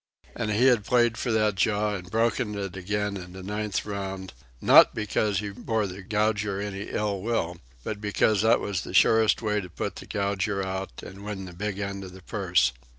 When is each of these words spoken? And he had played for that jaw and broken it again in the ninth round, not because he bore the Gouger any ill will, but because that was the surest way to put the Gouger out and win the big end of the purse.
And 0.35 0.49
he 0.49 0.65
had 0.65 0.83
played 0.83 1.15
for 1.15 1.31
that 1.31 1.53
jaw 1.53 1.93
and 1.93 2.09
broken 2.09 2.57
it 2.57 2.75
again 2.75 3.17
in 3.17 3.33
the 3.33 3.43
ninth 3.43 3.85
round, 3.85 4.33
not 4.59 4.95
because 4.95 5.37
he 5.41 5.49
bore 5.51 5.85
the 5.85 6.01
Gouger 6.01 6.59
any 6.59 6.89
ill 6.89 7.21
will, 7.21 7.57
but 7.83 8.01
because 8.01 8.41
that 8.41 8.59
was 8.59 8.81
the 8.81 8.95
surest 8.95 9.43
way 9.43 9.61
to 9.61 9.69
put 9.69 9.97
the 9.97 10.07
Gouger 10.07 10.63
out 10.63 11.03
and 11.03 11.23
win 11.23 11.45
the 11.45 11.53
big 11.53 11.77
end 11.77 12.03
of 12.03 12.13
the 12.13 12.23
purse. 12.23 12.71